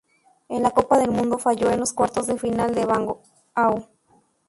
[0.49, 3.17] En la Copa del Mundo, falló en los cuartos de final a Wang
[3.53, 3.87] Hao.